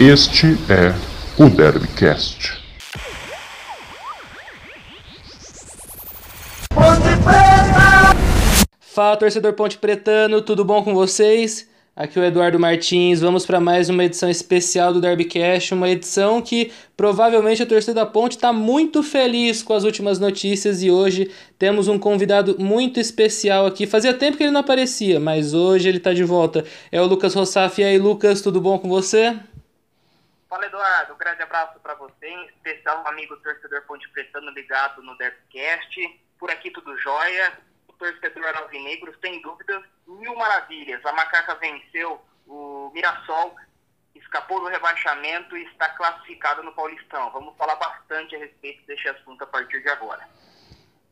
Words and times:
Este 0.00 0.46
é 0.70 0.94
o 1.42 1.50
Derbycast. 1.50 2.56
Fala, 8.80 9.16
torcedor 9.16 9.54
Ponte 9.54 9.76
Pretano, 9.76 10.40
tudo 10.40 10.64
bom 10.64 10.84
com 10.84 10.94
vocês? 10.94 11.68
Aqui 11.96 12.16
é 12.16 12.22
o 12.22 12.24
Eduardo 12.24 12.60
Martins, 12.60 13.20
vamos 13.20 13.44
para 13.44 13.58
mais 13.58 13.88
uma 13.88 14.04
edição 14.04 14.30
especial 14.30 14.92
do 14.92 15.00
Derbycast, 15.00 15.74
uma 15.74 15.90
edição 15.90 16.40
que 16.40 16.70
provavelmente 16.96 17.60
a 17.60 17.66
torcida 17.66 17.94
da 17.94 18.06
Ponte 18.06 18.36
está 18.36 18.52
muito 18.52 19.02
feliz 19.02 19.64
com 19.64 19.74
as 19.74 19.82
últimas 19.82 20.20
notícias 20.20 20.80
e 20.80 20.92
hoje 20.92 21.28
temos 21.58 21.88
um 21.88 21.98
convidado 21.98 22.54
muito 22.56 23.00
especial 23.00 23.66
aqui. 23.66 23.84
Fazia 23.84 24.14
tempo 24.14 24.36
que 24.36 24.44
ele 24.44 24.52
não 24.52 24.60
aparecia, 24.60 25.18
mas 25.18 25.54
hoje 25.54 25.88
ele 25.88 25.98
está 25.98 26.14
de 26.14 26.22
volta. 26.22 26.64
É 26.92 27.02
o 27.02 27.06
Lucas 27.06 27.34
Rossaf. 27.34 27.80
E 27.80 27.84
aí, 27.84 27.98
Lucas, 27.98 28.40
tudo 28.40 28.60
bom 28.60 28.78
com 28.78 28.88
você? 28.88 29.34
Fala, 30.48 30.66
Eduardo. 30.66 31.14
Um 31.14 31.18
grande 31.18 31.42
abraço 31.42 31.78
para 31.80 31.94
você, 31.94 32.26
em 32.26 32.46
especial 32.46 33.06
amigo 33.06 33.36
torcedor 33.38 33.82
Ponte 33.82 34.08
Pretano 34.08 34.50
ligado 34.50 35.02
no 35.02 35.16
Derbycast. 35.18 36.20
Por 36.38 36.50
aqui 36.50 36.70
tudo 36.70 36.96
jóia 36.98 37.56
torcedor 37.98 38.56
alvinegro, 38.56 39.14
sem 39.20 39.42
dúvidas, 39.42 39.84
mil 40.06 40.34
maravilhas. 40.36 41.04
A 41.04 41.12
Macaca 41.12 41.56
venceu 41.56 42.24
o 42.46 42.90
Mirassol, 42.94 43.56
escapou 44.14 44.60
do 44.60 44.68
rebaixamento 44.68 45.56
e 45.56 45.64
está 45.64 45.88
classificado 45.90 46.62
no 46.62 46.72
Paulistão. 46.72 47.30
Vamos 47.32 47.56
falar 47.56 47.76
bastante 47.76 48.36
a 48.36 48.38
respeito 48.38 48.86
deste 48.86 49.08
assunto 49.08 49.42
a 49.42 49.46
partir 49.46 49.82
de 49.82 49.88
agora. 49.88 50.26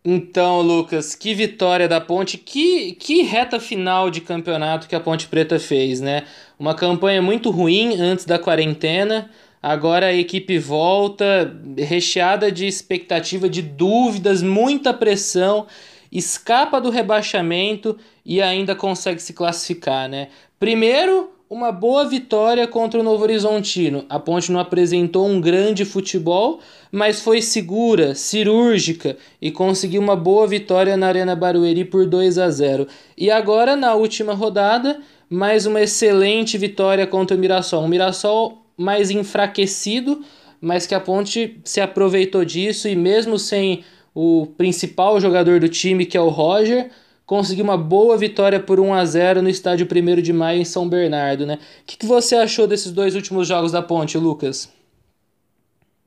Então, 0.08 0.62
Lucas, 0.62 1.16
que 1.16 1.34
vitória 1.34 1.88
da 1.88 2.00
Ponte, 2.00 2.38
que, 2.38 2.92
que 2.92 3.22
reta 3.22 3.58
final 3.58 4.08
de 4.08 4.20
campeonato 4.20 4.86
que 4.86 4.94
a 4.94 5.00
Ponte 5.00 5.26
Preta 5.26 5.58
fez, 5.58 6.00
né? 6.00 6.22
Uma 6.56 6.76
campanha 6.76 7.20
muito 7.20 7.50
ruim 7.50 8.00
antes 8.00 8.24
da 8.24 8.38
quarentena, 8.38 9.28
agora 9.60 10.06
a 10.06 10.14
equipe 10.14 10.60
volta 10.60 11.52
recheada 11.76 12.52
de 12.52 12.68
expectativa, 12.68 13.48
de 13.48 13.60
dúvidas, 13.60 14.44
muita 14.44 14.94
pressão 14.94 15.66
escapa 16.12 16.80
do 16.80 16.88
rebaixamento 16.88 17.98
e 18.24 18.40
ainda 18.40 18.76
consegue 18.76 19.20
se 19.20 19.32
classificar, 19.32 20.08
né? 20.08 20.28
Primeiro, 20.56 21.32
uma 21.48 21.70
boa 21.70 22.04
vitória 22.04 22.66
contra 22.66 22.98
o 22.98 23.02
Novo 23.02 23.22
Horizontino. 23.22 24.04
A 24.08 24.18
Ponte 24.18 24.50
não 24.50 24.58
apresentou 24.58 25.26
um 25.26 25.40
grande 25.40 25.84
futebol, 25.84 26.58
mas 26.90 27.20
foi 27.20 27.40
segura, 27.40 28.14
cirúrgica 28.16 29.16
e 29.40 29.52
conseguiu 29.52 30.02
uma 30.02 30.16
boa 30.16 30.46
vitória 30.46 30.96
na 30.96 31.06
Arena 31.06 31.36
Barueri 31.36 31.84
por 31.84 32.04
2 32.04 32.38
a 32.38 32.50
0. 32.50 32.88
E 33.16 33.30
agora 33.30 33.76
na 33.76 33.94
última 33.94 34.34
rodada, 34.34 35.00
mais 35.30 35.66
uma 35.66 35.80
excelente 35.80 36.58
vitória 36.58 37.06
contra 37.06 37.36
o 37.36 37.40
Mirassol. 37.40 37.84
Um 37.84 37.88
Mirassol 37.88 38.62
mais 38.76 39.10
enfraquecido, 39.10 40.22
mas 40.60 40.84
que 40.84 40.96
a 40.96 41.00
Ponte 41.00 41.60
se 41.64 41.80
aproveitou 41.80 42.44
disso 42.44 42.88
e 42.88 42.96
mesmo 42.96 43.38
sem 43.38 43.84
o 44.12 44.46
principal 44.56 45.20
jogador 45.20 45.60
do 45.60 45.68
time, 45.68 46.06
que 46.06 46.16
é 46.16 46.20
o 46.20 46.28
Roger, 46.28 46.90
conseguiu 47.26 47.64
uma 47.64 47.76
boa 47.76 48.16
vitória 48.16 48.60
por 48.60 48.78
1 48.78 48.94
a 48.94 49.04
0 49.04 49.42
no 49.42 49.48
estádio 49.48 49.86
1 49.86 50.22
de 50.22 50.32
maio 50.32 50.60
em 50.60 50.64
São 50.64 50.88
Bernardo, 50.88 51.44
né? 51.44 51.58
O 51.82 51.84
que, 51.84 51.98
que 51.98 52.06
você 52.06 52.36
achou 52.36 52.68
desses 52.68 52.92
dois 52.92 53.16
últimos 53.16 53.48
jogos 53.48 53.72
da 53.72 53.82
Ponte, 53.82 54.16
Lucas? 54.16 54.72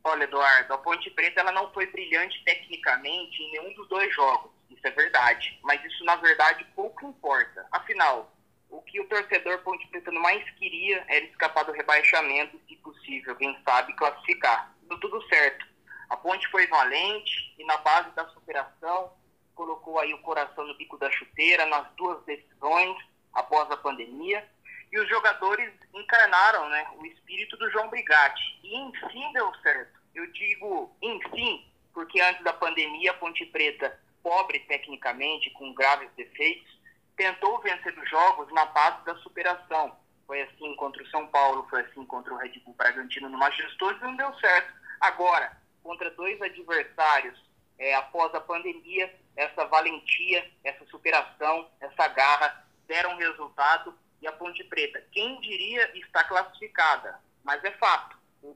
Olha, 0.02 0.24
Eduardo, 0.24 0.74
a 0.74 0.78
Ponte 0.78 1.10
Preta 1.12 1.42
ela 1.42 1.52
não 1.52 1.72
foi 1.74 1.86
brilhante 1.88 2.42
tecnicamente 2.46 3.44
em 3.44 3.52
nenhum 3.52 3.74
dos 3.74 3.88
dois 3.90 4.16
jogos, 4.16 4.50
isso 4.72 4.88
é 4.88 4.92
verdade. 4.92 5.60
Mas 5.62 5.84
isso, 5.84 6.04
na 6.06 6.16
verdade, 6.16 6.66
pouco 6.74 7.06
importa. 7.06 7.66
Afinal, 7.70 8.32
o 8.70 8.82
que 8.82 9.02
o 9.02 9.08
torcedor 9.08 9.60
Ponte 9.60 9.86
Preta 9.90 10.12
mais 10.12 10.50
queria 10.52 11.04
era 11.10 11.26
escapar 11.26 11.64
do 11.66 11.74
rebaixamento, 11.74 12.60
se 12.68 12.78
possível, 12.78 13.36
quem 13.36 13.58
sabe 13.66 13.94
classificar. 13.98 14.74
Deu 14.88 14.98
tudo 15.00 15.22
certo. 15.28 15.68
A 16.10 16.16
Ponte 16.16 16.48
foi 16.48 16.66
valente 16.68 17.54
e 17.60 17.66
na 17.66 17.78
base 17.78 18.10
da 18.16 18.28
superação 18.30 19.12
colocou 19.60 20.00
aí 20.00 20.14
o 20.14 20.22
coração 20.22 20.66
no 20.66 20.74
bico 20.76 20.98
da 20.98 21.12
chuteira 21.12 21.66
nas 21.66 21.86
duas 21.96 22.24
decisões 22.24 22.98
após 23.34 23.70
a 23.70 23.76
pandemia 23.76 24.50
e 24.90 24.98
os 24.98 25.10
jogadores 25.10 25.74
encarnaram 25.94 26.70
né, 26.70 26.88
o 26.96 27.06
espírito 27.06 27.58
do 27.58 27.70
João 27.70 27.90
Brigatti 27.90 28.58
e 28.64 28.74
enfim 28.74 29.34
deu 29.34 29.54
certo. 29.56 30.00
Eu 30.16 30.26
digo 30.32 30.96
enfim 31.02 31.70
porque 31.94 32.22
antes 32.22 32.42
da 32.42 32.54
pandemia 32.54 33.12
a 33.12 33.16
Ponte 33.16 33.46
Preta, 33.48 34.00
pobre 34.24 34.60
tecnicamente, 34.60 35.50
com 35.50 35.74
graves 35.74 36.10
defeitos, 36.16 36.80
tentou 37.18 37.60
vencer 37.60 38.00
os 38.00 38.10
jogos 38.10 38.50
na 38.54 38.64
base 38.64 39.04
da 39.04 39.16
superação. 39.18 39.94
Foi 40.26 40.42
assim 40.42 40.74
contra 40.78 41.04
o 41.04 41.08
São 41.08 41.28
Paulo, 41.28 41.68
foi 41.70 41.82
assim 41.82 42.06
contra 42.06 42.34
o 42.34 42.38
Red 42.38 42.54
Bull 42.64 42.76
Bragantino 42.76 43.28
no 43.28 43.38
Majestoso 43.38 43.98
e 44.00 44.04
não 44.04 44.16
deu 44.16 44.34
certo. 44.36 44.74
Agora, 45.02 45.52
contra 45.84 46.10
dois 46.12 46.42
adversários 46.42 47.38
é, 47.80 47.96
após 47.96 48.34
a 48.36 48.42
pandemia, 48.42 49.14
essa 49.40 49.66
valentia, 49.66 50.46
essa 50.66 50.86
superação, 50.88 51.72
essa 51.80 52.08
garra 52.10 52.68
deram 52.86 53.16
resultado 53.16 53.98
e 54.22 54.28
a 54.28 54.34
Ponte 54.34 54.62
Preta, 54.66 55.02
quem 55.14 55.40
diria, 55.40 55.98
está 55.98 56.26
classificada, 56.26 57.18
mas 57.42 57.64
é 57.64 57.72
fato. 57.72 58.18
O 58.44 58.54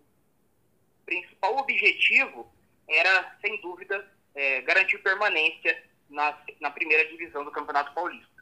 principal 1.06 1.56
objetivo 1.58 2.54
era, 2.86 3.34
sem 3.40 3.62
dúvida, 3.62 4.06
é, 4.36 4.62
garantir 4.64 4.98
permanência 4.98 5.82
na, 6.10 6.38
na 6.60 6.70
primeira 6.70 7.08
divisão 7.08 7.46
do 7.46 7.52
Campeonato 7.52 7.94
Paulista. 7.94 8.33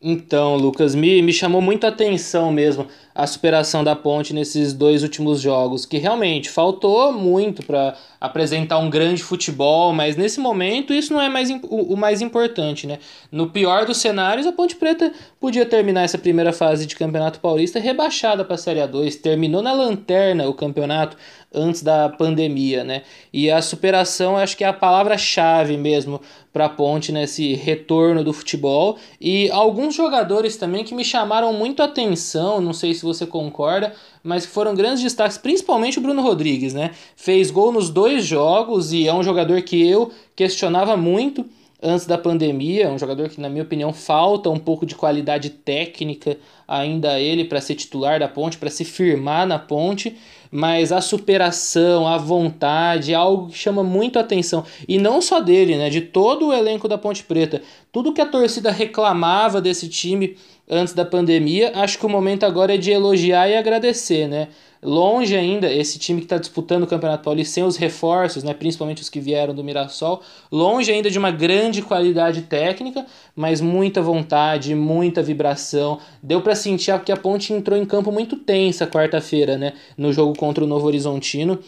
Então, 0.00 0.56
Lucas, 0.56 0.94
me, 0.94 1.20
me 1.22 1.32
chamou 1.32 1.60
muito 1.60 1.84
a 1.84 1.88
atenção 1.88 2.52
mesmo 2.52 2.86
a 3.12 3.26
superação 3.26 3.82
da 3.82 3.96
Ponte 3.96 4.32
nesses 4.32 4.72
dois 4.72 5.02
últimos 5.02 5.40
jogos, 5.40 5.84
que 5.84 5.98
realmente 5.98 6.48
faltou 6.48 7.12
muito 7.12 7.66
para 7.66 7.96
apresentar 8.20 8.78
um 8.78 8.88
grande 8.88 9.24
futebol, 9.24 9.92
mas 9.92 10.14
nesse 10.14 10.38
momento 10.38 10.94
isso 10.94 11.12
não 11.12 11.20
é 11.20 11.28
mais 11.28 11.50
o, 11.50 11.56
o, 11.94 11.96
mais 11.96 12.20
importante, 12.20 12.86
né? 12.86 13.00
No 13.32 13.50
pior 13.50 13.86
dos 13.86 13.96
cenários, 13.96 14.46
a 14.46 14.52
Ponte 14.52 14.76
Preta 14.76 15.12
podia 15.40 15.66
terminar 15.66 16.02
essa 16.02 16.16
primeira 16.16 16.52
fase 16.52 16.86
de 16.86 16.94
Campeonato 16.94 17.40
Paulista 17.40 17.80
rebaixada 17.80 18.44
para 18.44 18.54
a 18.54 18.58
Série 18.58 18.78
A2, 18.78 19.20
terminou 19.20 19.62
na 19.62 19.72
lanterna 19.72 20.48
o 20.48 20.54
campeonato 20.54 21.16
antes 21.52 21.82
da 21.82 22.08
pandemia, 22.08 22.84
né? 22.84 23.02
E 23.32 23.50
a 23.50 23.62
superação 23.62 24.36
acho 24.36 24.56
que 24.56 24.64
é 24.64 24.66
a 24.66 24.72
palavra-chave 24.72 25.76
mesmo 25.76 26.20
para 26.52 26.66
a 26.66 26.68
Ponte 26.68 27.10
nesse 27.10 27.54
retorno 27.54 28.22
do 28.22 28.32
futebol 28.32 28.98
e 29.20 29.50
alguns 29.50 29.94
jogadores 29.94 30.56
também 30.56 30.84
que 30.84 30.94
me 30.94 31.04
chamaram 31.04 31.52
muito 31.52 31.82
atenção, 31.82 32.60
não 32.60 32.72
sei 32.72 32.92
se 32.92 33.02
você 33.02 33.26
concorda, 33.26 33.94
mas 34.22 34.44
que 34.44 34.52
foram 34.52 34.74
grandes 34.74 35.02
destaques, 35.02 35.38
principalmente 35.38 35.98
o 35.98 36.02
Bruno 36.02 36.22
Rodrigues, 36.22 36.74
né? 36.74 36.90
Fez 37.16 37.50
gol 37.50 37.72
nos 37.72 37.88
dois 37.88 38.24
jogos 38.24 38.92
e 38.92 39.06
é 39.06 39.14
um 39.14 39.22
jogador 39.22 39.62
que 39.62 39.88
eu 39.88 40.10
questionava 40.36 40.96
muito 40.96 41.46
antes 41.82 42.06
da 42.06 42.18
pandemia, 42.18 42.90
um 42.90 42.98
jogador 42.98 43.28
que 43.28 43.40
na 43.40 43.48
minha 43.48 43.62
opinião 43.62 43.92
falta 43.92 44.50
um 44.50 44.58
pouco 44.58 44.84
de 44.84 44.94
qualidade 44.94 45.50
técnica 45.50 46.36
ainda 46.66 47.12
a 47.12 47.20
ele 47.20 47.44
para 47.44 47.60
ser 47.60 47.76
titular 47.76 48.18
da 48.18 48.28
Ponte, 48.28 48.58
para 48.58 48.70
se 48.70 48.84
firmar 48.84 49.46
na 49.46 49.58
Ponte, 49.58 50.16
mas 50.50 50.90
a 50.92 51.00
superação, 51.00 52.06
a 52.06 52.18
vontade, 52.18 53.14
algo 53.14 53.48
que 53.48 53.56
chama 53.56 53.84
muito 53.84 54.18
a 54.18 54.22
atenção 54.22 54.64
e 54.88 54.98
não 54.98 55.22
só 55.22 55.40
dele, 55.40 55.76
né, 55.76 55.88
de 55.88 56.00
todo 56.00 56.48
o 56.48 56.52
elenco 56.52 56.88
da 56.88 56.98
Ponte 56.98 57.22
Preta. 57.22 57.62
Tudo 57.92 58.12
que 58.12 58.20
a 58.20 58.26
torcida 58.26 58.70
reclamava 58.70 59.60
desse 59.60 59.88
time 59.88 60.36
antes 60.68 60.94
da 60.94 61.04
pandemia, 61.04 61.72
acho 61.74 61.98
que 61.98 62.06
o 62.06 62.08
momento 62.08 62.44
agora 62.44 62.74
é 62.74 62.78
de 62.78 62.90
elogiar 62.90 63.48
e 63.48 63.56
agradecer, 63.56 64.28
né? 64.28 64.48
Longe 64.80 65.34
ainda, 65.36 65.72
esse 65.72 65.98
time 65.98 66.20
que 66.20 66.26
está 66.26 66.38
disputando 66.38 66.84
o 66.84 66.86
Campeonato 66.86 67.24
Paulista 67.24 67.54
sem 67.54 67.64
os 67.64 67.76
reforços, 67.76 68.44
né, 68.44 68.54
principalmente 68.54 69.02
os 69.02 69.10
que 69.10 69.18
vieram 69.18 69.52
do 69.52 69.64
Mirassol, 69.64 70.22
longe 70.52 70.92
ainda 70.92 71.10
de 71.10 71.18
uma 71.18 71.32
grande 71.32 71.82
qualidade 71.82 72.42
técnica, 72.42 73.04
mas 73.34 73.60
muita 73.60 74.00
vontade, 74.00 74.76
muita 74.76 75.20
vibração. 75.20 75.98
Deu 76.22 76.40
para 76.42 76.54
sentir 76.54 76.96
que 77.00 77.10
a 77.10 77.16
Ponte 77.16 77.52
entrou 77.52 77.76
em 77.76 77.84
campo 77.84 78.12
muito 78.12 78.36
tensa 78.36 78.86
quarta-feira, 78.86 79.58
né, 79.58 79.72
no 79.96 80.12
jogo 80.12 80.36
contra 80.36 80.62
o 80.62 80.66
Novo 80.66 80.86
Horizontino. 80.86 81.58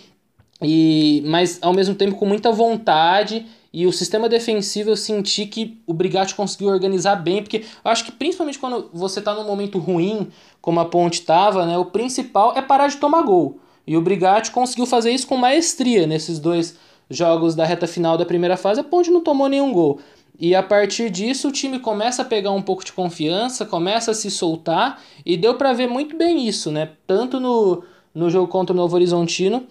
E, 0.62 1.23
mas 1.26 1.58
ao 1.62 1.73
mesmo 1.73 1.94
tempo 1.94 2.17
com 2.17 2.26
muita 2.26 2.53
vontade 2.53 3.46
e 3.72 3.87
o 3.87 3.93
sistema 3.93 4.28
defensivo 4.28 4.90
eu 4.90 4.96
senti 4.96 5.46
que 5.46 5.81
o 5.87 5.94
Brigatti 5.94 6.34
conseguiu 6.34 6.69
organizar 6.69 7.17
bem, 7.17 7.43
porque 7.43 7.64
eu 7.84 7.90
acho 7.90 8.05
que 8.05 8.11
principalmente 8.11 8.58
quando 8.58 8.90
você 8.93 9.20
está 9.20 9.32
num 9.32 9.46
momento 9.46 9.78
ruim, 9.78 10.28
como 10.61 10.81
a 10.81 10.84
Ponte 10.84 11.20
estava, 11.20 11.64
né, 11.64 11.78
o 11.78 11.84
principal 11.84 12.52
é 12.56 12.62
parar 12.62 12.88
de 12.88 12.96
tomar 12.96 13.22
gol. 13.22 13.61
E 13.87 13.96
o 13.96 14.02
Brigatti 14.02 14.50
conseguiu 14.50 14.87
fazer 14.87 15.12
isso 15.12 15.26
com 15.26 15.37
maestria 15.37 16.06
nesses 16.06 16.38
dois 16.38 16.76
jogos 17.08 17.55
da 17.55 17.64
reta 17.64 17.87
final 17.87 18.19
da 18.19 18.25
primeira 18.25 18.56
fase. 18.56 18.81
A 18.81 18.84
Ponte 18.84 19.11
não 19.11 19.20
tomou 19.20 19.49
nenhum 19.49 19.72
gol. 19.72 20.00
E 20.38 20.55
a 20.55 20.62
partir 20.62 21.11
disso 21.11 21.49
o 21.49 21.52
time 21.52 21.78
começa 21.78 22.22
a 22.22 22.25
pegar 22.25 22.50
um 22.50 22.62
pouco 22.62 22.84
de 22.84 22.93
confiança, 22.93 23.67
começa 23.67 24.11
a 24.11 24.14
se 24.14 24.31
soltar 24.31 25.00
e 25.25 25.37
deu 25.37 25.55
para 25.55 25.72
ver 25.72 25.88
muito 25.88 26.17
bem 26.17 26.49
isso, 26.49 26.72
né? 26.72 26.90
Tanto 27.06 27.38
no, 27.38 27.84
no 28.14 28.31
jogo 28.31 28.49
contra 28.49 28.72
o 28.72 28.76
Novo 28.76 28.96
Horizontino 28.96 29.67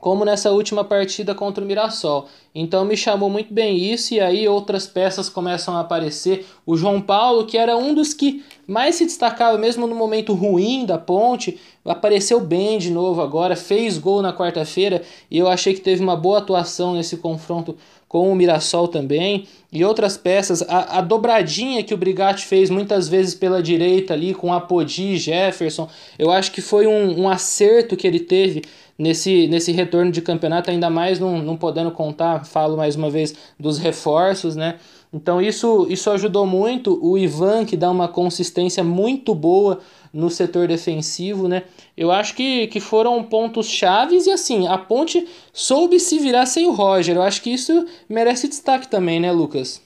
como 0.00 0.24
nessa 0.24 0.50
última 0.50 0.82
partida 0.82 1.34
contra 1.34 1.62
o 1.62 1.66
Mirassol. 1.66 2.26
Então 2.54 2.84
me 2.84 2.96
chamou 2.96 3.30
muito 3.30 3.52
bem 3.52 3.76
isso, 3.76 4.14
e 4.14 4.20
aí 4.20 4.48
outras 4.48 4.86
peças 4.86 5.28
começam 5.28 5.76
a 5.76 5.80
aparecer. 5.80 6.46
O 6.66 6.76
João 6.76 7.00
Paulo, 7.00 7.46
que 7.46 7.56
era 7.56 7.76
um 7.76 7.94
dos 7.94 8.14
que 8.14 8.42
mais 8.66 8.96
se 8.96 9.04
destacava, 9.04 9.58
mesmo 9.58 9.86
no 9.86 9.94
momento 9.94 10.32
ruim 10.32 10.84
da 10.84 10.98
ponte, 10.98 11.60
apareceu 11.84 12.40
bem 12.40 12.78
de 12.78 12.90
novo 12.90 13.20
agora, 13.20 13.54
fez 13.54 13.98
gol 13.98 14.22
na 14.22 14.32
quarta-feira, 14.32 15.02
e 15.30 15.38
eu 15.38 15.48
achei 15.48 15.74
que 15.74 15.80
teve 15.80 16.02
uma 16.02 16.16
boa 16.16 16.38
atuação 16.38 16.94
nesse 16.94 17.16
confronto 17.18 17.76
com 18.08 18.32
o 18.32 18.34
Mirassol 18.34 18.88
também. 18.88 19.46
E 19.72 19.84
outras 19.84 20.16
peças, 20.16 20.62
a, 20.62 20.98
a 20.98 21.00
dobradinha 21.00 21.84
que 21.84 21.94
o 21.94 21.96
Brigatti 21.96 22.44
fez 22.44 22.68
muitas 22.68 23.08
vezes 23.08 23.36
pela 23.36 23.62
direita 23.62 24.14
ali, 24.14 24.34
com 24.34 24.52
Apodi 24.52 25.16
Jefferson, 25.16 25.88
eu 26.18 26.32
acho 26.32 26.50
que 26.50 26.60
foi 26.60 26.88
um, 26.88 27.20
um 27.20 27.28
acerto 27.28 27.96
que 27.96 28.08
ele 28.08 28.18
teve 28.18 28.64
nesse, 29.00 29.48
nesse 29.48 29.72
retorno 29.72 30.12
de 30.12 30.20
campeonato, 30.20 30.70
ainda 30.70 30.90
mais 30.90 31.18
não, 31.18 31.38
não 31.38 31.56
podendo 31.56 31.90
contar, 31.90 32.44
falo 32.44 32.76
mais 32.76 32.96
uma 32.96 33.08
vez, 33.08 33.34
dos 33.58 33.78
reforços, 33.78 34.54
né? 34.54 34.78
Então 35.10 35.40
isso, 35.40 35.86
isso 35.88 36.10
ajudou 36.10 36.46
muito. 36.46 37.02
O 37.02 37.16
Ivan, 37.16 37.64
que 37.64 37.78
dá 37.78 37.90
uma 37.90 38.06
consistência 38.06 38.84
muito 38.84 39.34
boa 39.34 39.80
no 40.12 40.28
setor 40.28 40.68
defensivo, 40.68 41.48
né? 41.48 41.64
Eu 41.96 42.12
acho 42.12 42.34
que, 42.34 42.66
que 42.66 42.78
foram 42.78 43.24
pontos 43.24 43.66
chaves 43.66 44.26
e 44.26 44.30
assim, 44.30 44.68
a 44.68 44.76
ponte 44.76 45.26
soube 45.50 45.98
se 45.98 46.18
virar 46.18 46.44
sem 46.44 46.66
o 46.66 46.72
Roger. 46.72 47.16
Eu 47.16 47.22
acho 47.22 47.40
que 47.42 47.50
isso 47.50 47.88
merece 48.06 48.48
destaque 48.48 48.86
também, 48.86 49.18
né, 49.18 49.32
Lucas? 49.32 49.82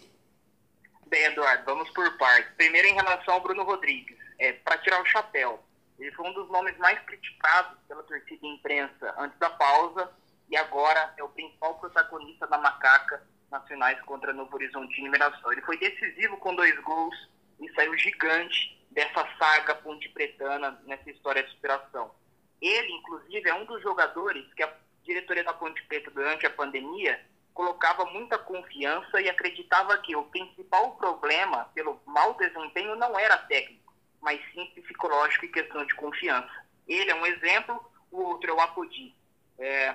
Bem, 1.06 1.24
Eduardo, 1.26 1.62
vamos 1.64 1.88
por 1.90 2.18
partes. 2.18 2.50
Primeiro 2.56 2.88
em 2.88 2.94
relação 2.94 3.34
ao 3.34 3.40
Bruno 3.40 3.62
Rodrigues. 3.62 4.16
É, 4.40 4.52
para 4.52 4.76
tirar 4.78 5.00
o 5.00 5.06
chapéu. 5.06 5.60
Ele 5.98 6.12
foi 6.12 6.28
um 6.28 6.32
dos 6.32 6.48
nomes 6.48 6.76
mais 6.78 6.98
criticados 7.00 7.78
pela 7.86 8.02
torcida 8.02 8.46
e 8.46 8.54
imprensa 8.54 9.14
antes 9.18 9.38
da 9.38 9.50
pausa 9.50 10.10
e 10.48 10.56
agora 10.56 11.14
é 11.16 11.22
o 11.22 11.28
principal 11.28 11.78
protagonista 11.78 12.46
da 12.46 12.58
macaca 12.58 13.22
nas 13.50 13.66
finais 13.68 14.00
contra 14.02 14.32
Novo 14.32 14.54
Horizonte 14.54 15.00
e 15.00 15.08
Mirassol. 15.08 15.52
Ele 15.52 15.62
foi 15.62 15.78
decisivo 15.78 16.36
com 16.38 16.54
dois 16.54 16.78
gols 16.80 17.14
e 17.60 17.72
saiu 17.74 17.96
gigante 17.96 18.84
dessa 18.90 19.26
saga 19.38 19.74
ponte 19.76 20.08
pretana 20.10 20.80
nessa 20.84 21.10
história 21.10 21.42
de 21.42 21.50
superação. 21.50 22.14
Ele, 22.60 22.92
inclusive, 22.92 23.48
é 23.48 23.54
um 23.54 23.64
dos 23.64 23.82
jogadores 23.82 24.52
que 24.54 24.62
a 24.62 24.72
diretoria 25.02 25.44
da 25.44 25.52
Ponte 25.52 25.82
Preta 25.84 26.10
durante 26.10 26.46
a 26.46 26.50
pandemia 26.50 27.20
colocava 27.52 28.04
muita 28.06 28.38
confiança 28.38 29.20
e 29.20 29.28
acreditava 29.28 29.98
que 29.98 30.16
o 30.16 30.24
principal 30.24 30.96
problema 30.96 31.70
pelo 31.74 32.00
mau 32.06 32.34
desempenho 32.34 32.96
não 32.96 33.18
era 33.18 33.36
técnico 33.36 33.83
mas 34.24 34.40
sim 34.52 34.66
psicológico 34.74 35.44
e 35.44 35.48
questão 35.48 35.84
de 35.84 35.94
confiança. 35.94 36.50
Ele 36.88 37.10
é 37.10 37.14
um 37.14 37.26
exemplo, 37.26 37.78
o 38.10 38.22
outro 38.22 38.50
é 38.50 38.54
o 38.54 38.60
Apodi. 38.60 39.14
É, 39.58 39.94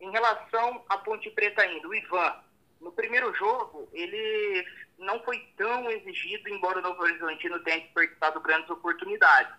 em 0.00 0.10
relação 0.10 0.84
à 0.88 0.98
Ponte 0.98 1.30
Preta 1.30 1.62
ainda, 1.62 1.88
o 1.88 1.94
Ivan, 1.94 2.34
no 2.80 2.92
primeiro 2.92 3.32
jogo, 3.34 3.88
ele 3.92 4.66
não 4.98 5.22
foi 5.22 5.38
tão 5.56 5.88
exigido, 5.90 6.48
embora 6.48 6.80
o 6.80 6.82
Novo 6.82 7.00
Horizontino 7.02 7.62
tenha 7.62 7.80
desperdiçado 7.80 8.40
grandes 8.40 8.68
oportunidades. 8.68 9.54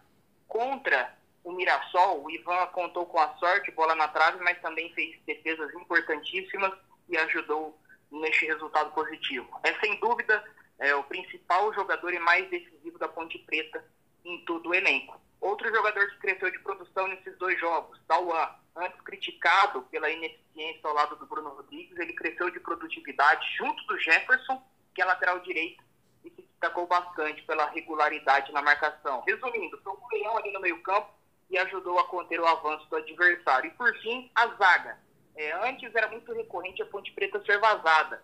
Contra 0.47 1.17
o 1.43 1.53
Mirassol, 1.53 2.23
o 2.23 2.29
Ivan 2.29 2.67
contou 2.67 3.05
com 3.05 3.19
a 3.19 3.33
sorte, 3.35 3.71
bola 3.71 3.95
na 3.95 4.09
trave, 4.09 4.43
mas 4.43 4.61
também 4.61 4.93
fez 4.93 5.17
defesas 5.25 5.73
importantíssimas 5.73 6.73
e 7.07 7.17
ajudou 7.17 7.79
neste 8.11 8.45
resultado 8.45 8.91
positivo. 8.91 9.49
É 9.63 9.73
sem 9.79 9.97
dúvida 9.99 10.43
é, 10.77 10.93
o 10.95 11.03
principal 11.03 11.73
jogador 11.73 12.13
e 12.13 12.19
mais 12.19 12.49
decisivo 12.49 12.97
da 12.99 13.07
Ponte 13.07 13.37
Preta 13.39 13.83
em 14.25 14.43
todo 14.45 14.69
o 14.69 14.73
elenco. 14.73 15.19
Outro 15.41 15.73
jogador 15.73 16.07
que 16.09 16.17
cresceu 16.19 16.51
de 16.51 16.59
produção 16.59 17.07
nesses 17.07 17.37
dois 17.37 17.59
jogos, 17.59 17.99
Tauan, 18.07 18.49
antes 18.75 18.99
criticado 19.01 19.81
pela 19.83 20.09
ineficiência 20.09 20.81
ao 20.83 20.93
lado 20.93 21.15
do 21.15 21.25
Bruno 21.25 21.49
Rodrigues, 21.49 21.97
ele 21.97 22.13
cresceu 22.13 22.49
de 22.49 22.59
produtividade 22.59 23.45
junto 23.57 23.81
do 23.85 23.97
Jefferson, 23.99 24.61
que 24.93 25.01
é 25.01 25.05
lateral 25.05 25.39
direito, 25.39 25.83
e 26.25 26.29
se 26.29 26.41
destacou 26.41 26.87
bastante 26.87 27.41
pela 27.43 27.69
regularidade 27.69 28.51
na 28.51 28.61
marcação. 28.61 29.23
Resumindo, 29.25 29.79
foi 29.81 29.93
um 29.93 30.07
leão 30.11 30.37
ali 30.37 30.51
no 30.51 30.59
meio 30.59 30.81
campo 30.81 31.09
e 31.49 31.57
ajudou 31.57 31.97
a 31.99 32.07
conter 32.07 32.39
o 32.39 32.45
avanço 32.45 32.87
do 32.89 32.97
adversário. 32.97 33.69
E 33.69 33.73
por 33.73 33.93
fim, 33.99 34.29
a 34.35 34.47
zaga. 34.47 34.99
É, 35.35 35.51
antes 35.69 35.93
era 35.95 36.09
muito 36.09 36.33
recorrente 36.33 36.81
a 36.81 36.85
Ponte 36.85 37.13
Preta 37.13 37.41
ser 37.45 37.59
vazada. 37.59 38.21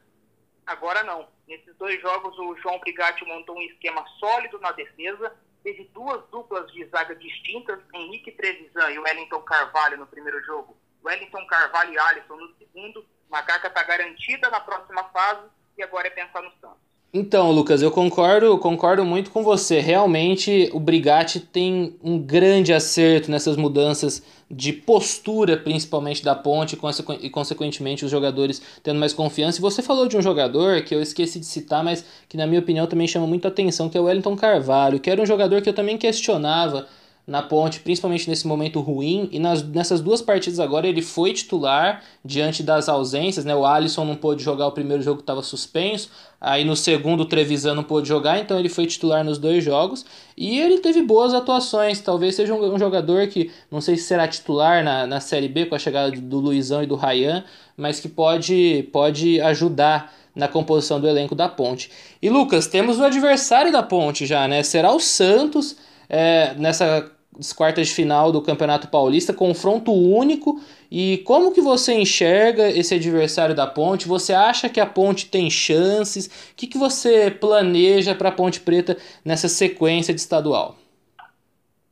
Agora 0.65 1.03
não. 1.03 1.27
Nesses 1.47 1.75
dois 1.77 2.01
jogos, 2.01 2.37
o 2.37 2.55
João 2.57 2.79
Brigatti 2.79 3.23
montou 3.25 3.55
um 3.55 3.61
esquema 3.61 4.05
sólido 4.19 4.59
na 4.59 4.71
defesa, 4.71 5.35
teve 5.65 5.85
duas 5.95 6.23
duplas 6.29 6.71
de 6.71 6.85
zaga 6.89 7.15
distintas, 7.15 7.79
Henrique 7.91 8.31
Trevisan 8.33 8.91
e 8.91 8.99
Wellington 8.99 9.41
Carvalho 9.41 9.97
no 9.97 10.05
primeiro 10.05 10.39
jogo, 10.43 10.77
Wellington 11.03 11.43
Carvalho 11.47 11.91
e 11.91 11.97
Alisson 11.97 12.35
no 12.35 12.55
segundo. 12.55 13.03
Macaca 13.27 13.67
está 13.67 13.81
garantida 13.81 14.47
na 14.51 14.59
próxima 14.59 15.03
fase 15.05 15.49
e 15.75 15.81
agora 15.81 16.05
é 16.05 16.11
pensar 16.11 16.43
no 16.43 16.51
Santos. 16.61 16.77
Então, 17.13 17.49
Lucas, 17.51 17.81
eu 17.81 17.89
concordo, 17.91 18.57
concordo 18.57 19.05
muito 19.05 19.31
com 19.31 19.41
você. 19.41 19.79
Realmente, 19.79 20.69
o 20.73 20.79
Brigatti 20.81 21.39
tem 21.39 21.95
um 22.03 22.19
grande 22.19 22.73
acerto 22.73 23.31
nessas 23.31 23.55
mudanças 23.55 24.21
de 24.51 24.73
postura, 24.73 25.55
principalmente 25.55 26.23
da 26.23 26.35
ponte, 26.35 26.77
e 27.21 27.29
consequentemente 27.29 28.03
os 28.03 28.11
jogadores 28.11 28.61
tendo 28.83 28.99
mais 28.99 29.13
confiança. 29.13 29.57
E 29.57 29.61
você 29.61 29.81
falou 29.81 30.07
de 30.07 30.17
um 30.17 30.21
jogador 30.21 30.81
que 30.83 30.93
eu 30.93 31.01
esqueci 31.01 31.39
de 31.39 31.45
citar, 31.45 31.83
mas 31.83 32.03
que 32.27 32.35
na 32.35 32.45
minha 32.45 32.59
opinião 32.59 32.85
também 32.85 33.07
chama 33.07 33.25
muita 33.25 33.47
atenção, 33.47 33.89
que 33.89 33.97
é 33.97 34.01
o 34.01 34.03
Wellington 34.03 34.35
Carvalho, 34.35 34.99
que 34.99 35.09
era 35.09 35.21
um 35.21 35.25
jogador 35.25 35.61
que 35.61 35.69
eu 35.69 35.73
também 35.73 35.97
questionava 35.97 36.85
na 37.27 37.41
ponte, 37.41 37.79
principalmente 37.79 38.29
nesse 38.29 38.45
momento 38.45 38.79
ruim, 38.79 39.27
e 39.31 39.39
nas, 39.39 39.63
nessas 39.63 39.99
duas 39.99 40.21
partidas 40.21 40.59
agora 40.59 40.87
ele 40.87 41.01
foi 41.01 41.33
titular 41.33 42.03
diante 42.23 42.61
das 42.61 42.87
ausências, 42.87 43.43
né? 43.43 43.55
O 43.55 43.65
Alisson 43.65 44.05
não 44.05 44.15
pôde 44.15 44.43
jogar 44.43 44.67
o 44.67 44.71
primeiro 44.71 45.01
jogo 45.01 45.17
que 45.17 45.23
estava 45.23 45.41
suspenso, 45.41 46.11
aí 46.39 46.63
no 46.63 46.75
segundo 46.75 47.21
o 47.21 47.25
Trevisan 47.25 47.73
não 47.73 47.83
pôde 47.83 48.07
jogar, 48.07 48.39
então 48.39 48.59
ele 48.59 48.69
foi 48.69 48.85
titular 48.85 49.23
nos 49.23 49.39
dois 49.39 49.63
jogos, 49.63 50.05
e 50.37 50.59
ele 50.59 50.77
teve 50.79 51.01
boas 51.01 51.33
atuações, 51.33 51.99
talvez 51.99 52.35
seja 52.35 52.53
um, 52.53 52.75
um 52.75 52.77
jogador 52.77 53.25
que, 53.27 53.49
não 53.71 53.81
sei 53.81 53.97
se 53.97 54.03
será 54.03 54.27
titular 54.27 54.83
na, 54.83 55.07
na 55.07 55.19
Série 55.19 55.47
B 55.47 55.65
com 55.65 55.73
a 55.73 55.79
chegada 55.79 56.11
do 56.11 56.39
Luizão 56.39 56.83
e 56.83 56.85
do 56.85 56.95
Rayan, 56.95 57.43
mas 57.75 57.99
que 57.99 58.07
pode, 58.07 58.87
pode 58.93 59.41
ajudar 59.41 60.13
na 60.35 60.47
composição 60.47 60.99
do 60.99 61.07
elenco 61.07 61.33
da 61.33 61.49
Ponte. 61.49 61.89
E 62.21 62.29
Lucas, 62.29 62.67
temos 62.67 62.99
o 62.99 63.03
adversário 63.03 63.71
da 63.71 63.81
Ponte 63.81 64.25
já, 64.25 64.47
né? 64.47 64.61
Será 64.63 64.91
o 64.93 64.99
Santos 64.99 65.77
é, 66.09 66.53
nessa 66.57 67.09
das 67.35 67.51
quartas 67.51 67.87
de 67.87 67.93
final 67.93 68.31
do 68.31 68.41
Campeonato 68.41 68.87
Paulista, 68.87 69.33
confronto 69.33 69.91
único. 69.91 70.59
E 70.89 71.19
como 71.25 71.51
que 71.51 71.61
você 71.61 71.93
enxerga 71.93 72.69
esse 72.69 72.95
adversário 72.95 73.55
da 73.55 73.67
Ponte? 73.67 74.07
Você 74.07 74.33
acha 74.33 74.69
que 74.69 74.79
a 74.79 74.85
Ponte 74.85 75.29
tem 75.29 75.49
chances? 75.49 76.27
O 76.27 76.55
que, 76.55 76.67
que 76.67 76.77
você 76.77 77.29
planeja 77.29 78.15
para 78.15 78.29
a 78.29 78.31
Ponte 78.31 78.59
Preta 78.59 78.97
nessa 79.23 79.47
sequência 79.47 80.13
de 80.13 80.21
estadual? 80.21 80.75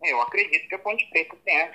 Eu 0.02 0.22
acredito 0.22 0.68
que 0.68 0.76
a 0.76 0.80
Ponte 0.80 1.08
Preta 1.10 1.36
tem 1.44 1.70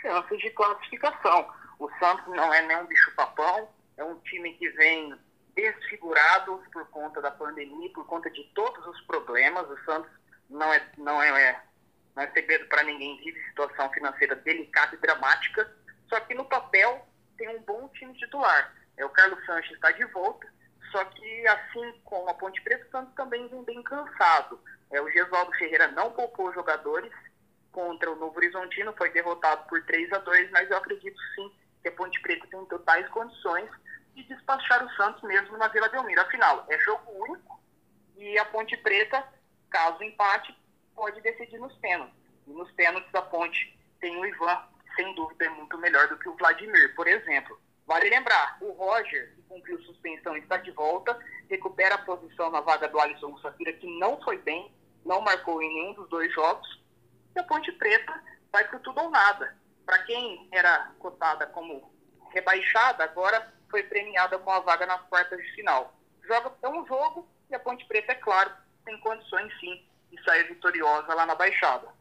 chances 0.00 0.38
de 0.38 0.50
classificação. 0.50 1.46
O 1.78 1.88
Santos 1.98 2.26
não 2.28 2.52
é 2.52 2.66
nenhum 2.66 2.86
bicho-papão, 2.86 3.68
é 3.96 4.04
um 4.04 4.16
time 4.20 4.52
que 4.54 4.68
vem 4.70 5.14
desfigurado 5.54 6.60
por 6.72 6.86
conta 6.88 7.20
da 7.20 7.30
pandemia, 7.30 7.90
por 7.94 8.06
conta 8.06 8.30
de 8.30 8.44
todos 8.54 8.86
os 8.86 9.00
problemas. 9.02 9.68
O 9.68 9.84
Santos 9.84 10.10
não 10.48 10.72
é, 10.72 10.82
não 10.98 11.22
é, 11.22 11.42
é 11.42 11.60
não 12.14 12.22
é 12.22 12.30
segredo 12.30 12.66
para 12.66 12.82
ninguém, 12.82 13.18
vive 13.18 13.40
situação 13.48 13.90
financeira 13.90 14.36
delicada 14.36 14.94
e 14.94 14.98
dramática, 14.98 15.70
só 16.08 16.18
que 16.20 16.34
no 16.34 16.44
papel 16.44 17.06
tem 17.36 17.48
um 17.48 17.62
bom 17.62 17.88
time 17.88 18.12
titular. 18.14 18.74
É, 18.96 19.04
o 19.04 19.10
Carlos 19.10 19.44
Sanches 19.46 19.72
está 19.72 19.90
de 19.92 20.04
volta, 20.06 20.46
só 20.90 21.04
que 21.04 21.46
assim 21.46 22.00
como 22.04 22.28
a 22.28 22.34
Ponte 22.34 22.60
Preta, 22.62 22.86
o 22.86 22.90
Santos 22.90 23.14
também 23.14 23.48
vem 23.48 23.64
bem 23.64 23.82
cansado. 23.82 24.60
É, 24.90 25.00
o 25.00 25.10
Gesualdo 25.10 25.52
Ferreira 25.52 25.88
não 25.88 26.12
poupou 26.12 26.52
jogadores 26.52 27.12
contra 27.72 28.10
o 28.10 28.16
Novo 28.16 28.36
Horizontino, 28.36 28.92
foi 28.96 29.10
derrotado 29.10 29.66
por 29.68 29.82
3 29.84 30.12
a 30.12 30.18
2 30.18 30.50
mas 30.50 30.70
eu 30.70 30.76
acredito 30.76 31.18
sim 31.34 31.52
que 31.80 31.88
a 31.88 31.92
Ponte 31.92 32.20
Preta 32.20 32.46
tem 32.48 32.64
totais 32.66 33.08
condições 33.10 33.70
de 34.14 34.24
despachar 34.24 34.84
o 34.84 34.90
Santos 34.96 35.22
mesmo 35.22 35.56
na 35.56 35.68
Vila 35.68 35.88
Belmiro. 35.88 36.20
Afinal, 36.20 36.66
é 36.68 36.78
jogo 36.80 37.10
único 37.24 37.60
e 38.16 38.38
a 38.38 38.44
Ponte 38.46 38.76
Preta, 38.76 39.24
caso 39.70 40.02
empate, 40.02 40.54
pode 41.00 41.18
decidir 41.22 41.58
nos 41.58 41.74
pênaltis. 41.78 42.14
E 42.46 42.52
nos 42.52 42.70
pênaltis 42.72 43.14
a 43.14 43.22
ponte 43.22 43.74
tem 44.02 44.14
o 44.18 44.26
Ivan, 44.26 44.62
sem 44.94 45.14
dúvida 45.14 45.46
é 45.46 45.48
muito 45.48 45.78
melhor 45.78 46.06
do 46.08 46.18
que 46.18 46.28
o 46.28 46.36
Vladimir, 46.36 46.94
por 46.94 47.08
exemplo. 47.08 47.58
Vale 47.86 48.10
lembrar, 48.10 48.58
o 48.60 48.70
Roger, 48.72 49.34
que 49.34 49.42
cumpriu 49.44 49.80
suspensão 49.82 50.36
está 50.36 50.58
de 50.58 50.70
volta, 50.72 51.18
recupera 51.48 51.94
a 51.94 52.04
posição 52.04 52.50
na 52.50 52.60
vaga 52.60 52.86
do 52.86 53.00
Alisson 53.00 53.36
Safira, 53.38 53.72
que 53.72 53.86
não 53.98 54.20
foi 54.20 54.36
bem, 54.38 54.70
não 55.06 55.22
marcou 55.22 55.62
em 55.62 55.72
nenhum 55.72 55.94
dos 55.94 56.08
dois 56.10 56.30
jogos. 56.34 56.68
E 57.34 57.40
a 57.40 57.44
Ponte 57.44 57.72
Preta 57.72 58.22
vai 58.52 58.68
para 58.68 58.78
tudo 58.80 59.00
ou 59.00 59.10
nada. 59.10 59.56
Para 59.86 60.02
quem 60.02 60.48
era 60.52 60.92
cotada 60.98 61.46
como 61.46 61.90
rebaixada, 62.30 63.04
agora 63.04 63.54
foi 63.70 63.82
premiada 63.84 64.38
com 64.38 64.50
a 64.50 64.60
vaga 64.60 64.84
nas 64.84 65.00
quartas 65.08 65.40
de 65.40 65.50
final. 65.54 65.94
Joga 66.28 66.52
é 66.62 66.68
um 66.68 66.86
jogo 66.86 67.26
e 67.48 67.54
a 67.54 67.58
Ponte 67.58 67.86
Preta, 67.86 68.12
é 68.12 68.16
claro, 68.16 68.52
tem 68.84 69.00
condições 69.00 69.50
sim 69.58 69.89
e 70.12 70.22
sair 70.22 70.44
vitoriosa 70.48 71.14
lá 71.14 71.26
na 71.26 71.34
Baixada. 71.34 72.00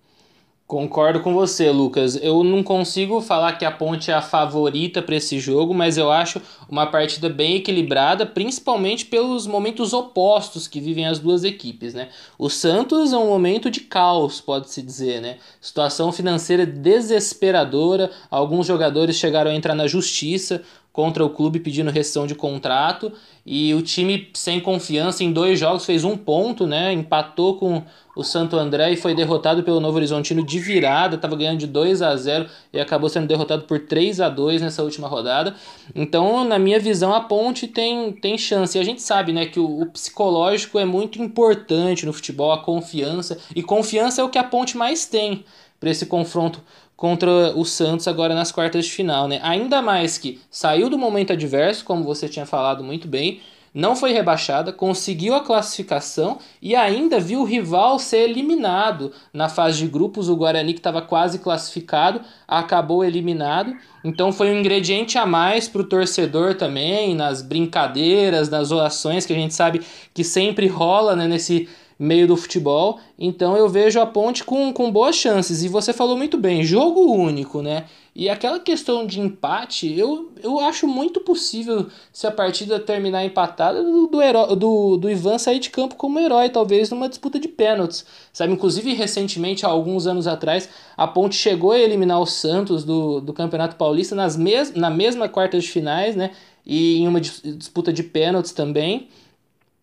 Concordo 0.69 1.21
com 1.21 1.33
você, 1.33 1.71
Lucas. 1.71 2.15
Eu 2.21 2.43
não 2.43 2.61
consigo 2.61 3.21
falar 3.21 3.53
que 3.53 3.65
a 3.65 3.71
Ponte 3.71 4.11
é 4.11 4.13
a 4.13 4.21
favorita 4.21 5.01
para 5.01 5.15
esse 5.15 5.39
jogo, 5.39 5.73
mas 5.73 5.97
eu 5.97 6.11
acho 6.11 6.39
uma 6.69 6.85
partida 6.85 7.27
bem 7.27 7.55
equilibrada, 7.55 8.23
principalmente 8.23 9.03
pelos 9.07 9.47
momentos 9.47 9.93
opostos 9.93 10.67
que 10.67 10.79
vivem 10.79 11.07
as 11.07 11.17
duas 11.17 11.43
equipes, 11.43 11.95
né? 11.95 12.09
O 12.37 12.51
Santos 12.51 13.11
é 13.11 13.17
um 13.17 13.25
momento 13.25 13.71
de 13.71 13.79
caos, 13.79 14.41
pode-se 14.41 14.83
dizer, 14.83 15.19
né? 15.21 15.39
Situação 15.59 16.11
financeira 16.11 16.67
desesperadora, 16.67 18.11
alguns 18.29 18.67
jogadores 18.67 19.15
chegaram 19.15 19.49
a 19.49 19.55
entrar 19.55 19.73
na 19.73 19.87
justiça 19.87 20.61
contra 20.91 21.24
o 21.24 21.29
clube 21.29 21.60
pedindo 21.60 21.91
rescisão 21.91 22.25
de 22.25 22.36
contrato 22.36 23.12
e 23.46 23.74
o 23.74 23.81
time 23.81 24.29
sem 24.34 24.60
confiança 24.60 25.24
em 25.24 25.31
dois 25.31 25.60
jogos 25.60 25.86
fez 25.86 26.03
um 26.03 26.17
ponto, 26.17 26.67
né? 26.67 26.91
Empatou 26.91 27.58
com 27.58 27.84
o 28.15 28.24
Santo 28.24 28.58
André 28.58 28.91
e 28.91 28.98
foi 28.98 29.15
derrotado 29.15 29.63
pelo 29.63 29.79
Novo 29.79 29.98
Horizontino 29.98 30.43
de 30.46 30.60
virada, 30.60 31.15
estava 31.15 31.36
ganhando 31.36 31.60
de 31.60 31.67
2 31.67 32.01
a 32.01 32.15
0 32.15 32.48
e 32.74 32.79
acabou 32.79 33.08
sendo 33.08 33.27
derrotado 33.27 33.63
por 33.63 33.79
3 33.79 34.19
a 34.19 34.29
2 34.29 34.62
nessa 34.62 34.84
última 34.84 35.08
rodada. 35.08 35.55
Então, 35.96 36.43
na 36.43 36.60
minha 36.60 36.79
visão, 36.79 37.13
a 37.13 37.22
Ponte 37.22 37.65
tem, 37.65 38.12
tem 38.12 38.38
chance. 38.38 38.77
E 38.77 38.81
a 38.81 38.84
gente 38.84 39.01
sabe, 39.01 39.31
né, 39.31 39.46
que 39.46 39.60
o, 39.60 39.81
o 39.81 39.86
psicológico 39.86 40.77
é 40.77 40.86
muito 40.86 41.22
importante 41.22 42.05
no 42.05 42.12
futebol, 42.12 42.51
a 42.51 42.62
confiança, 42.62 43.38
e 43.55 43.63
confiança 43.63 44.22
é 44.22 44.24
o 44.24 44.29
que 44.29 44.38
a 44.38 44.43
Ponte 44.43 44.75
mais 44.75 45.05
tem 45.05 45.46
para 45.79 45.89
esse 45.89 46.05
confronto 46.05 46.62
contra 47.00 47.58
o 47.58 47.63
Santos 47.63 48.10
agora 48.10 48.36
nas 48.36 48.51
quartas 48.51 48.84
de 48.84 48.91
final, 48.91 49.25
né? 49.25 49.39
Ainda 49.41 49.82
mais 49.82 50.18
que 50.18 50.38
saiu 50.51 50.89
do 50.89 50.98
momento 50.98 51.32
adverso, 51.32 51.86
como 51.86 52.03
você 52.03 52.27
tinha 52.27 52.46
falado 52.46 52.84
muito 52.84 53.08
bem, 53.08 53.39
não 53.74 53.96
foi 53.96 54.12
rebaixada, 54.12 54.74
conseguiu 54.74 55.34
a 55.34 55.39
classificação 55.39 56.39
e 56.62 56.75
ainda 56.75 57.18
viu 57.18 57.39
o 57.39 57.46
rival 57.46 58.00
ser 58.00 58.29
eliminado 58.29 59.13
na 59.32 59.48
fase 59.48 59.77
de 59.77 59.88
grupos. 59.88 60.27
O 60.27 60.36
Guarani, 60.36 60.74
que 60.74 60.79
estava 60.82 61.01
quase 61.01 61.39
classificado, 61.39 62.20
acabou 62.46 63.01
eliminado. 63.01 63.74
Então 64.03 64.34
foi 64.34 64.50
um 64.50 64.60
ingrediente 64.60 65.18
a 65.18 65.25
mais 65.25 65.70
para 65.70 65.82
o 65.82 65.88
torcedor 65.88 66.56
também, 66.56 67.15
nas 67.15 67.41
brincadeiras, 67.41 68.50
nas 68.50 68.74
orações 68.74 69.25
que 69.25 69.32
a 69.32 69.38
gente 69.38 69.53
sabe 69.53 69.82
que 70.13 70.24
sempre 70.25 70.68
rola 70.68 71.15
né, 71.15 71.29
nesse 71.29 71.70
meio 72.00 72.25
do 72.25 72.38
futebol. 72.38 72.98
Então 73.18 73.58
eu 73.58 73.68
vejo 73.68 74.00
a 74.00 74.06
Ponte 74.06 74.46
com, 74.46 74.72
com 74.72 74.89
boas 74.89 75.18
chances. 75.18 75.62
E 75.63 75.68
você 75.68 75.91
falou 75.91 76.15
muito 76.15 76.38
bem, 76.38 76.63
jogo 76.63 77.01
único, 77.12 77.62
né? 77.62 77.86
E 78.15 78.27
aquela 78.27 78.60
questão 78.60 79.06
de 79.06 79.20
empate, 79.20 79.98
eu, 79.98 80.32
eu 80.41 80.60
acho 80.60 80.88
muito 80.88 81.22
possível 81.22 81.88
se 82.12 82.25
a 82.25 82.32
partida 82.32 82.79
terminar 82.79 83.24
empatada 83.24 83.84
do, 83.84 84.08
do, 84.08 84.22
herói, 84.22 84.56
do, 84.56 84.98
do 84.98 85.10
Ivan 85.10 85.38
sair 85.38 85.60
de 85.60 85.70
campo 85.70 85.96
como 85.96 86.20
herói, 86.20 86.50
talvez 86.50 86.89
numa 86.89 87.08
disputa 87.08 87.39
de 87.39 87.48
pênaltis. 87.48 88.06
Sabe, 88.34 88.53
inclusive 88.53 88.94
recentemente, 88.94 89.65
há 89.65 89.70
alguns 89.70 90.08
anos 90.08 90.27
atrás, 90.27 90.70
a 90.98 91.08
Ponte 91.08 91.36
chegou 91.36 91.72
a 91.72 91.79
eliminar 91.79 92.20
o 92.20 92.25
Santos 92.25 92.84
do, 92.84 93.22
do 93.22 93.32
Campeonato 93.32 93.75
Paulista 93.75 94.15
nas 94.15 94.36
mes 94.36 94.74
na 94.74 94.89
mesma 94.89 95.29
quarta 95.29 95.60
de 95.60 95.68
finais, 95.70 96.15
né? 96.15 96.32
E 96.65 96.98
em 96.98 97.08
uma 97.08 97.22
disputa 97.22 97.94
de 97.94 98.03
pênaltis 98.03 98.51
também. 98.51 99.08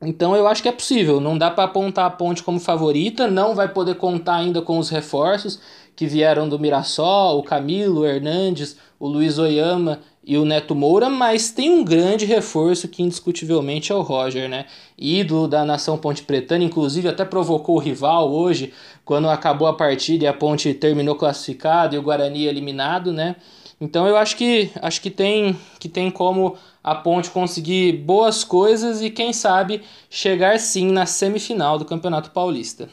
Então 0.00 0.36
eu 0.36 0.46
acho 0.46 0.62
que 0.62 0.68
é 0.68 0.72
possível, 0.72 1.20
não 1.20 1.38
dá 1.38 1.50
para 1.50 1.64
apontar 1.64 2.04
a 2.04 2.10
Ponte 2.10 2.42
como 2.42 2.60
favorita, 2.60 3.26
não 3.26 3.54
vai 3.54 3.68
poder 3.68 3.94
contar 3.94 4.36
ainda 4.36 4.60
com 4.60 4.78
os 4.78 4.90
reforços 4.90 5.58
que 5.96 6.06
vieram 6.06 6.46
do 6.46 6.58
Mirassol, 6.58 7.38
o 7.38 7.42
Camilo, 7.42 8.00
o 8.00 8.06
Hernandes, 8.06 8.76
o 9.00 9.08
Luiz 9.08 9.38
Oyama 9.38 10.00
e 10.22 10.36
o 10.36 10.44
Neto 10.44 10.74
Moura, 10.74 11.08
mas 11.08 11.50
tem 11.50 11.70
um 11.70 11.82
grande 11.82 12.26
reforço 12.26 12.88
que 12.88 13.02
indiscutivelmente 13.02 13.90
é 13.90 13.94
o 13.94 14.02
Roger, 14.02 14.48
né? 14.48 14.66
Ídolo 14.98 15.48
da 15.48 15.64
nação 15.64 15.96
Ponte 15.96 16.22
Pretana, 16.22 16.64
inclusive 16.64 17.08
até 17.08 17.24
provocou 17.24 17.76
o 17.76 17.80
rival 17.80 18.30
hoje, 18.30 18.74
quando 19.04 19.30
acabou 19.30 19.66
a 19.68 19.72
partida 19.72 20.24
e 20.24 20.26
a 20.26 20.34
Ponte 20.34 20.74
terminou 20.74 21.14
classificada 21.14 21.94
e 21.94 21.98
o 21.98 22.02
Guarani 22.02 22.44
eliminado, 22.44 23.12
né? 23.12 23.36
Então 23.80 24.06
eu 24.06 24.16
acho 24.16 24.36
que 24.36 24.72
acho 24.80 25.00
que 25.02 25.10
tem 25.10 25.54
que 25.78 25.88
tem 25.88 26.10
como 26.10 26.58
a 26.82 26.94
Ponte 26.94 27.30
conseguir 27.30 27.92
boas 27.92 28.42
coisas 28.42 29.02
e 29.02 29.10
quem 29.10 29.32
sabe 29.32 29.84
chegar 30.08 30.58
sim 30.58 30.90
na 30.90 31.04
semifinal 31.04 31.78
do 31.78 31.84
Campeonato 31.84 32.30
Paulista. 32.30 32.88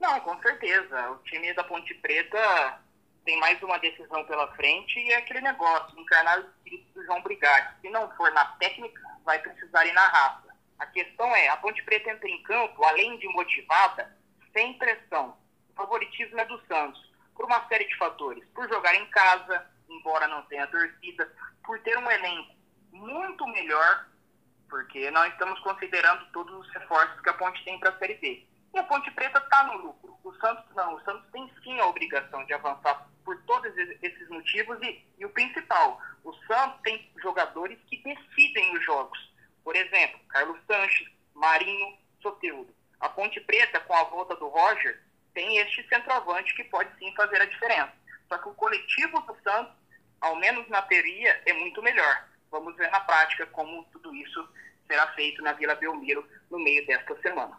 Não, 0.00 0.20
com 0.20 0.40
certeza. 0.40 1.10
O 1.10 1.16
time 1.24 1.52
da 1.54 1.64
Ponte 1.64 1.92
Preta 1.94 2.78
tem 3.24 3.38
mais 3.40 3.60
uma 3.62 3.76
decisão 3.78 4.24
pela 4.24 4.46
frente 4.54 4.98
e 5.00 5.10
é 5.10 5.16
aquele 5.16 5.40
negócio, 5.40 5.98
encarnar 5.98 6.38
o 6.38 6.42
espírito 6.42 6.94
do 6.94 7.04
João 7.04 7.20
Brigatti. 7.22 7.74
Se 7.82 7.90
não 7.90 8.08
for 8.12 8.32
na 8.32 8.44
técnica, 8.60 9.02
vai 9.24 9.40
precisar 9.40 9.84
ir 9.84 9.92
na 9.92 10.06
raça. 10.06 10.46
A 10.78 10.86
questão 10.86 11.34
é, 11.34 11.48
a 11.48 11.56
Ponte 11.56 11.82
Preta 11.82 12.10
entra 12.10 12.28
em 12.28 12.42
campo, 12.44 12.84
além 12.84 13.18
de 13.18 13.26
motivada, 13.28 14.16
sem 14.52 14.74
pressão. 14.74 15.36
O 15.70 15.74
favoritismo 15.74 16.38
é 16.38 16.44
do 16.44 16.60
Santos, 16.66 17.02
por 17.34 17.46
uma 17.46 17.66
série 17.66 17.86
de 17.86 17.96
fatores. 17.96 18.44
Por 18.54 18.68
jogar 18.68 18.94
em 18.94 19.06
casa, 19.06 19.66
embora 20.06 20.28
não 20.28 20.42
tenha 20.42 20.66
torcida, 20.68 21.32
por 21.64 21.80
ter 21.80 21.98
um 21.98 22.08
elenco 22.08 22.54
muito 22.92 23.44
melhor, 23.48 24.06
porque 24.68 25.10
nós 25.10 25.32
estamos 25.32 25.58
considerando 25.60 26.24
todos 26.30 26.54
os 26.54 26.72
reforços 26.72 27.20
que 27.20 27.28
a 27.28 27.34
Ponte 27.34 27.64
tem 27.64 27.78
para 27.80 27.90
a 27.90 27.98
Série 27.98 28.14
B. 28.14 28.46
E 28.72 28.78
a 28.78 28.84
Ponte 28.84 29.10
Preta 29.10 29.38
está 29.38 29.64
no 29.64 29.78
lucro. 29.78 30.16
O 30.22 30.32
Santos 30.34 30.64
não. 30.74 30.94
O 30.94 31.00
Santos 31.02 31.28
tem 31.32 31.52
sim 31.62 31.78
a 31.80 31.86
obrigação 31.86 32.44
de 32.46 32.54
avançar 32.54 33.08
por 33.24 33.36
todos 33.42 33.76
esses 33.76 34.28
motivos 34.28 34.78
e, 34.82 35.04
e 35.18 35.24
o 35.24 35.30
principal, 35.30 36.00
o 36.22 36.32
Santos 36.46 36.80
tem 36.82 37.10
jogadores 37.20 37.76
que 37.88 37.96
decidem 38.02 38.76
os 38.76 38.84
jogos. 38.84 39.18
Por 39.64 39.74
exemplo, 39.74 40.20
Carlos 40.28 40.60
Sanches, 40.66 41.08
Marinho, 41.34 41.98
Soteldo. 42.22 42.72
A 43.00 43.08
Ponte 43.08 43.40
Preta, 43.40 43.80
com 43.80 43.94
a 43.94 44.04
volta 44.04 44.36
do 44.36 44.48
Roger, 44.48 45.02
tem 45.34 45.58
este 45.58 45.86
centroavante 45.88 46.54
que 46.54 46.64
pode 46.64 46.96
sim 46.98 47.12
fazer 47.16 47.42
a 47.42 47.46
diferença. 47.46 47.92
Só 48.28 48.38
que 48.38 48.48
o 48.48 48.54
coletivo 48.54 49.20
do 49.22 49.36
Santos 49.42 49.74
ao 50.20 50.36
menos 50.36 50.68
na 50.68 50.82
teoria, 50.82 51.40
é 51.46 51.52
muito 51.52 51.82
melhor. 51.82 52.24
Vamos 52.50 52.76
ver 52.76 52.90
na 52.90 53.00
prática 53.00 53.46
como 53.46 53.84
tudo 53.92 54.14
isso 54.14 54.48
será 54.86 55.06
feito 55.08 55.42
na 55.42 55.52
Vila 55.52 55.74
Belmiro 55.74 56.26
no 56.50 56.58
meio 56.58 56.86
desta 56.86 57.20
semana. 57.20 57.58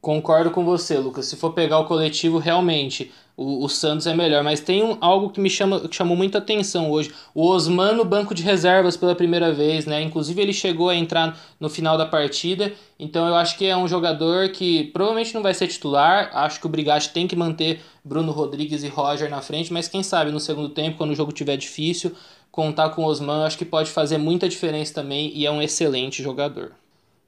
Concordo 0.00 0.50
com 0.50 0.64
você, 0.64 0.96
Lucas. 0.96 1.26
Se 1.26 1.36
for 1.36 1.52
pegar 1.52 1.80
o 1.80 1.84
coletivo, 1.84 2.38
realmente 2.38 3.10
o, 3.36 3.64
o 3.64 3.68
Santos 3.68 4.06
é 4.06 4.14
melhor. 4.14 4.44
Mas 4.44 4.60
tem 4.60 4.82
um, 4.82 4.96
algo 5.00 5.30
que 5.30 5.40
me 5.40 5.50
chama, 5.50 5.80
que 5.88 5.94
chamou 5.94 6.16
muita 6.16 6.38
atenção 6.38 6.90
hoje. 6.90 7.12
O 7.34 7.46
Osman 7.46 7.94
no 7.94 8.04
banco 8.04 8.32
de 8.32 8.42
reservas 8.42 8.96
pela 8.96 9.14
primeira 9.14 9.52
vez, 9.52 9.86
né? 9.86 10.00
Inclusive 10.00 10.40
ele 10.40 10.52
chegou 10.52 10.88
a 10.88 10.94
entrar 10.94 11.36
no 11.58 11.68
final 11.68 11.98
da 11.98 12.06
partida. 12.06 12.72
Então 12.98 13.26
eu 13.26 13.34
acho 13.34 13.58
que 13.58 13.66
é 13.66 13.76
um 13.76 13.88
jogador 13.88 14.50
que 14.50 14.84
provavelmente 14.92 15.34
não 15.34 15.42
vai 15.42 15.52
ser 15.52 15.66
titular. 15.66 16.30
Acho 16.32 16.60
que 16.60 16.66
o 16.66 16.70
Brigatti 16.70 17.10
tem 17.10 17.26
que 17.26 17.34
manter 17.34 17.80
Bruno 18.04 18.30
Rodrigues 18.30 18.84
e 18.84 18.88
Roger 18.88 19.28
na 19.28 19.40
frente. 19.40 19.72
Mas 19.72 19.88
quem 19.88 20.04
sabe 20.04 20.30
no 20.30 20.38
segundo 20.38 20.68
tempo, 20.68 20.96
quando 20.96 21.10
o 21.10 21.16
jogo 21.16 21.32
estiver 21.32 21.56
difícil, 21.56 22.12
contar 22.52 22.90
com 22.90 23.02
o 23.02 23.06
Osman, 23.06 23.44
acho 23.44 23.58
que 23.58 23.64
pode 23.64 23.90
fazer 23.90 24.18
muita 24.18 24.48
diferença 24.48 24.94
também. 24.94 25.32
E 25.34 25.44
é 25.44 25.50
um 25.50 25.60
excelente 25.60 26.22
jogador. 26.22 26.72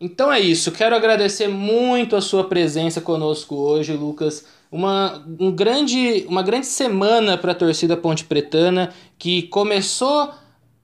Então 0.01 0.33
é 0.33 0.41
isso. 0.41 0.73
Quero 0.73 0.97
agradecer 0.97 1.47
muito 1.47 2.17
a 2.17 2.23
sua 2.23 2.45
presença 2.45 3.03
conosco 3.03 3.55
hoje, 3.55 3.93
Lucas. 3.93 4.47
Uma, 4.73 5.23
um 5.39 5.53
grande, 5.53 6.25
uma 6.27 6.43
grande 6.43 6.67
semana 6.67 7.37
para 7.37 7.53
a 7.53 7.55
torcida 7.55 7.99
Ponte 7.99 8.25
Pretana 8.25 8.95
que 9.19 9.43
começou 9.43 10.33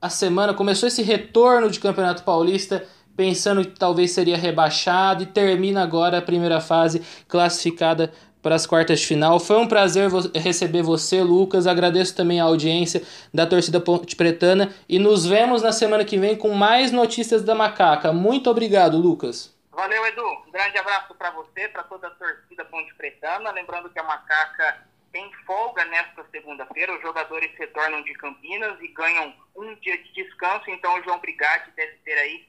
a 0.03 0.11
semana, 0.11 0.53
começou 0.53 0.87
esse 0.87 1.03
retorno 1.03 1.71
de 1.71 1.81
Campeonato 1.81 2.25
Paulista 2.25 2.85
pensando 3.17 3.63
que 3.65 3.79
talvez 3.79 4.11
seria 4.11 4.37
rebaixado 4.37 5.23
e 5.23 5.27
termina 5.27 5.83
agora 5.83 6.19
a 6.19 6.23
primeira 6.23 6.61
fase 6.61 7.01
classificada 7.27 8.13
para 8.47 8.55
as 8.55 8.65
quartas 8.65 9.01
de 9.01 9.07
final. 9.09 9.41
Foi 9.41 9.57
um 9.57 9.67
prazer 9.67 10.09
vo 10.09 10.21
receber 10.33 10.81
você, 10.81 11.21
Lucas. 11.21 11.67
Agradeço 11.67 12.15
também 12.15 12.41
a 12.41 12.45
audiência 12.45 13.03
da 13.35 13.45
torcida 13.45 13.81
Ponte 13.81 14.15
Pretana 14.15 14.73
e 14.89 15.01
nos 15.01 15.27
vemos 15.27 15.63
na 15.63 15.73
semana 15.73 16.05
que 16.05 16.17
vem 16.17 16.37
com 16.37 16.55
mais 16.55 16.93
notícias 16.93 17.43
da 17.43 17.57
Macaca. 17.57 18.13
Muito 18.13 18.49
obrigado, 18.49 18.99
Lucas. 18.99 19.53
Valeu, 19.73 20.07
Edu. 20.07 20.25
Um 20.47 20.53
grande 20.53 20.79
abraço 20.79 21.13
para 21.17 21.33
você, 21.33 21.67
para 21.67 21.83
toda 21.83 22.07
a 22.07 22.11
torcida 22.11 22.65
Ponte 22.67 22.95
Pretana. 22.95 23.51
Lembrando 23.51 23.91
que 23.91 23.99
a 23.99 24.05
Macaca 24.05 24.87
tem 25.11 25.29
folga 25.45 25.85
nesta 25.87 26.25
segunda-feira. 26.31 26.95
Os 26.95 27.03
jogadores 27.03 27.51
retornam 27.59 28.01
de 28.05 28.13
Campinas 28.13 28.81
e 28.81 28.87
ganham 28.93 29.35
um 29.57 29.75
dia 29.75 29.99
de 29.99 30.13
descanso. 30.13 30.71
Então, 30.71 30.97
o 30.97 31.03
João 31.03 31.19
Brigatti 31.19 31.73
deve 31.75 31.97
ter 32.05 32.17
aí 32.17 32.47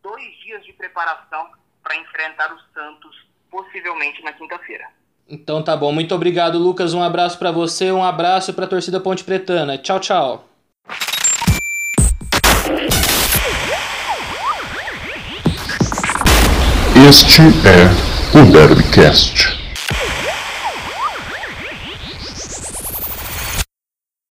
dois 0.00 0.32
dias 0.44 0.64
de 0.64 0.72
preparação 0.74 1.50
para 1.82 1.96
enfrentar 1.96 2.54
os 2.54 2.64
Santos, 2.72 3.26
possivelmente 3.50 4.22
na 4.22 4.32
quinta-feira. 4.32 4.99
Então 5.30 5.62
tá 5.62 5.76
bom. 5.76 5.92
Muito 5.92 6.14
obrigado, 6.14 6.58
Lucas. 6.58 6.92
Um 6.92 7.02
abraço 7.02 7.38
para 7.38 7.52
você, 7.52 7.92
um 7.92 8.02
abraço 8.02 8.52
para 8.52 8.64
a 8.64 8.68
torcida 8.68 8.98
Ponte 8.98 9.22
Pretana. 9.22 9.78
Tchau, 9.78 10.00
tchau. 10.00 10.44
Este 17.08 17.42
é 17.42 18.38
o 18.38 18.52
Derbycast. 18.52 19.59